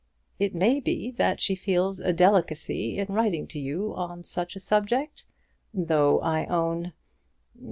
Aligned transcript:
"It 0.39 0.55
may 0.55 0.79
be 0.79 1.11
that 1.11 1.39
she 1.39 1.53
feels 1.53 1.99
a 2.01 2.11
delicacy 2.11 2.97
in 2.97 3.13
writing 3.13 3.45
to 3.45 3.59
you 3.59 3.93
on 3.93 4.23
such 4.23 4.55
a 4.55 4.59
subject; 4.59 5.25
though 5.75 6.19
I 6.21 6.47
own 6.47 6.93